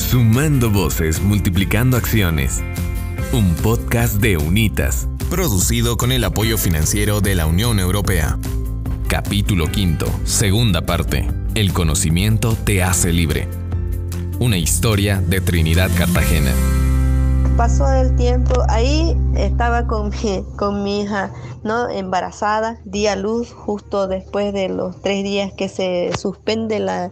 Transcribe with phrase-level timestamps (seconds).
[0.00, 2.64] Sumando voces, multiplicando acciones.
[3.32, 5.06] Un podcast de Unitas.
[5.28, 8.36] Producido con el apoyo financiero de la Unión Europea.
[9.06, 11.28] Capítulo quinto, segunda parte.
[11.54, 13.46] El conocimiento te hace libre.
[14.40, 16.52] Una historia de Trinidad Cartagena
[17.60, 21.30] pasó el tiempo, ahí estaba con mi, con mi hija,
[21.62, 21.90] ¿no?
[21.90, 27.10] Embarazada, di a luz justo después de los tres días que se suspende la,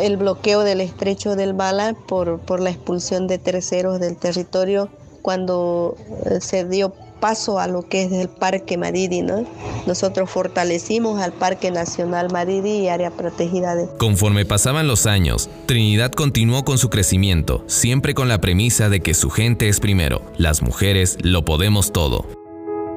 [0.00, 4.88] el bloqueo del estrecho del Bala por, por la expulsión de terceros del territorio
[5.20, 9.44] cuando eh, se dio paso a lo que es el Parque Maridi, ¿no?
[9.86, 13.88] Nosotros fortalecimos al Parque Nacional Maridi y área protegida de...
[13.98, 19.14] Conforme pasaban los años, Trinidad continuó con su crecimiento, siempre con la premisa de que
[19.14, 22.24] su gente es primero, las mujeres lo podemos todo.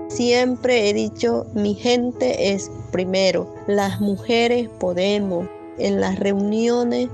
[0.10, 5.48] Siempre he dicho, mi gente es primero, las mujeres podemos.
[5.78, 7.08] En las reuniones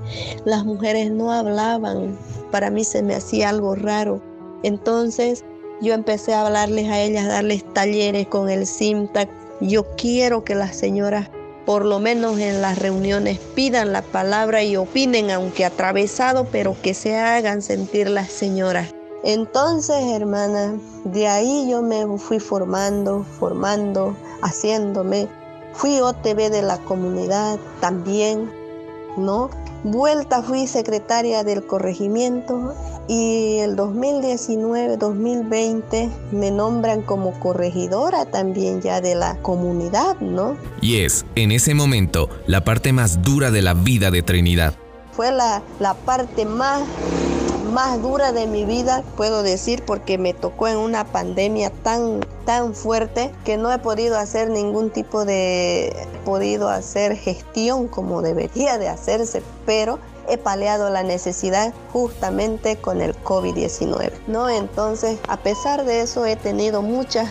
[0.44, 2.18] las mujeres no hablaban,
[2.50, 4.20] para mí se me hacía algo raro.
[4.64, 5.44] Entonces
[5.80, 9.28] yo empecé a hablarles a ellas, darles talleres con el CIMTAC.
[9.60, 11.28] Yo quiero que las señoras,
[11.64, 16.94] por lo menos en las reuniones, pidan la palabra y opinen, aunque atravesado, pero que
[16.94, 18.88] se hagan sentir las señoras.
[19.22, 25.28] Entonces, hermana, de ahí yo me fui formando, formando, haciéndome.
[25.72, 28.50] Fui OTB de la comunidad también,
[29.16, 29.50] ¿no?
[29.84, 32.74] Vuelta fui secretaria del corregimiento
[33.08, 40.56] y el 2019-2020 me nombran como corregidora también ya de la comunidad, ¿no?
[40.80, 44.74] Y es, en ese momento, la parte más dura de la vida de Trinidad.
[45.12, 46.82] Fue la, la parte más
[47.72, 52.74] más dura de mi vida, puedo decir, porque me tocó en una pandemia tan, tan
[52.74, 58.88] fuerte que no he podido hacer ningún tipo de, podido hacer gestión como debería de
[58.88, 59.98] hacerse, pero
[60.28, 64.48] he paliado la necesidad justamente con el COVID-19, ¿no?
[64.48, 67.28] Entonces, a pesar de eso, he tenido muchas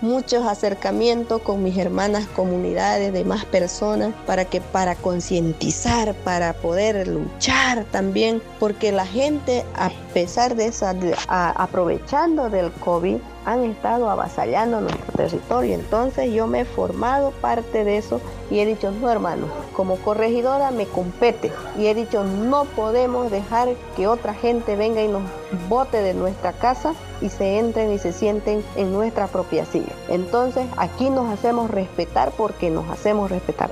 [0.00, 7.08] muchos acercamientos con mis hermanas comunidades, de más personas, para que para concientizar, para poder
[7.08, 10.86] luchar también, porque la gente, a pesar de eso,
[11.28, 15.76] aprovechando del COVID, han estado avasallando nuestro territorio.
[15.76, 18.20] Entonces yo me he formado parte de eso
[18.50, 21.52] y he dicho, no hermano, como corregidora me compete.
[21.78, 25.22] Y he dicho, no podemos dejar que otra gente venga y nos
[25.68, 29.92] bote de nuestra casa y se entren y se sienten en nuestra propia silla.
[30.08, 33.70] Entonces aquí nos hacemos respetar porque nos hacemos respetar.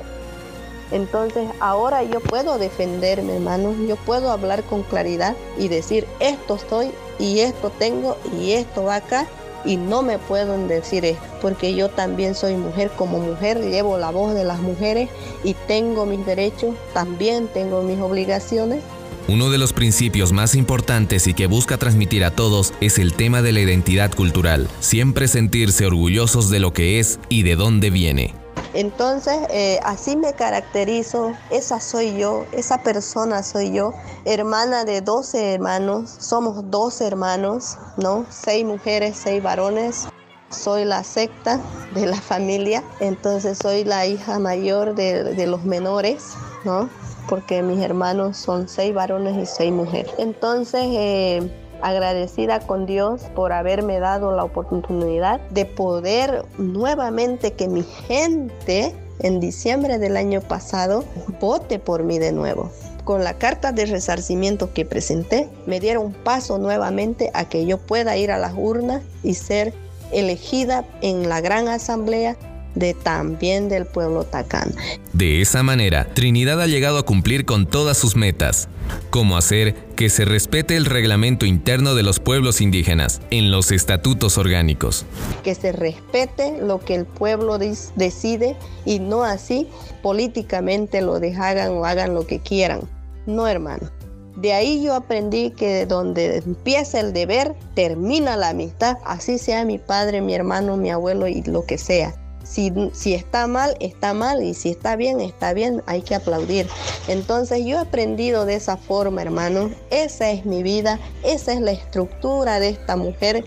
[0.93, 6.93] Entonces ahora yo puedo defenderme, hermano, yo puedo hablar con claridad y decir, esto soy
[7.19, 9.27] y esto tengo y esto va acá
[9.65, 14.11] y no me pueden decir esto, porque yo también soy mujer, como mujer llevo la
[14.11, 15.09] voz de las mujeres
[15.43, 18.83] y tengo mis derechos, también tengo mis obligaciones.
[19.27, 23.41] Uno de los principios más importantes y que busca transmitir a todos es el tema
[23.41, 28.44] de la identidad cultural, siempre sentirse orgullosos de lo que es y de dónde viene.
[28.75, 33.93] Entonces, eh, así me caracterizo, esa soy yo, esa persona soy yo,
[34.25, 38.27] hermana de 12 hermanos, somos 12 hermanos, ¿no?
[38.31, 40.09] Seis mujeres, seis varones.
[40.51, 41.61] Soy la secta
[41.95, 46.91] de la familia, entonces soy la hija mayor de, los menores, ¿no?
[47.29, 50.13] Porque mis hermanos son seis varones y seis mujeres.
[50.19, 57.83] Entonces, eh, agradecida con Dios por haberme dado la oportunidad de poder nuevamente que mi
[57.83, 61.05] gente en diciembre del año pasado
[61.41, 62.71] vote por mí de nuevo.
[63.05, 68.17] Con la carta de resarcimiento que presenté, me dieron paso nuevamente a que yo pueda
[68.17, 69.75] ir a las urnas y ser
[70.11, 72.37] elegida en la gran asamblea
[72.75, 74.75] de también del pueblo Tacán.
[75.13, 78.69] De esa manera, Trinidad ha llegado a cumplir con todas sus metas,
[79.11, 84.39] como hacer que se respete el reglamento interno de los pueblos indígenas en los estatutos
[84.39, 85.07] orgánicos.
[85.43, 89.69] Que se respete lo que el pueblo decide y no así
[90.03, 92.81] políticamente lo dejan o hagan lo que quieran.
[93.27, 93.91] No, hermano.
[94.37, 99.79] De ahí yo aprendí que donde empieza el deber, termina la amistad, así sea mi
[99.79, 102.15] padre, mi hermano, mi abuelo y lo que sea.
[102.45, 106.69] Si, está mal, está mal y si está bien, está bien, hay que aplaudir.
[107.09, 109.71] Entonces yo he aprendido de esa forma, hermano.
[109.91, 113.45] Esa es mi vida, esa es la estructura de esta mujer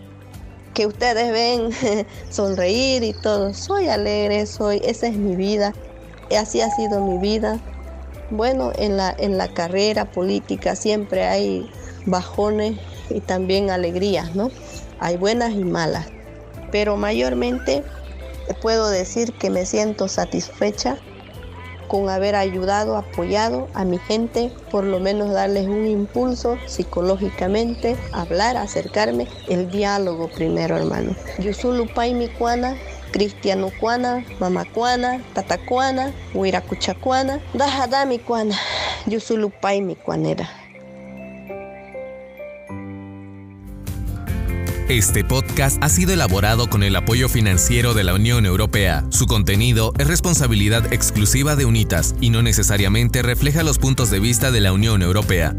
[0.74, 1.70] que ustedes ven
[2.32, 3.54] sonreír y todo.
[3.54, 5.74] Soy alegre, soy, esa es mi vida.
[6.36, 7.60] Así ha sido mi vida.
[8.32, 11.70] Bueno, en la, en la carrera política siempre hay
[12.06, 12.78] bajones
[13.10, 14.50] y también alegrías, ¿no?
[15.00, 16.08] Hay buenas y malas.
[16.72, 17.84] Pero mayormente
[18.54, 20.98] puedo decir que me siento satisfecha
[21.88, 28.58] con haber ayudado, apoyado a mi gente, por lo menos darles un impulso psicológicamente, hablar,
[28.58, 31.16] acercarme, el diálogo primero, hermano.
[31.40, 32.76] Yusulupai mi cuana,
[33.12, 38.56] Cristiano Cuana, Mamacuana, Tatacuana, Huiracuchacuana, Dajadami Cuana,
[39.06, 39.96] Yusulupai mi
[44.90, 49.04] Este podcast ha sido elaborado con el apoyo financiero de la Unión Europea.
[49.10, 54.50] Su contenido es responsabilidad exclusiva de UNITAS y no necesariamente refleja los puntos de vista
[54.50, 55.58] de la Unión Europea.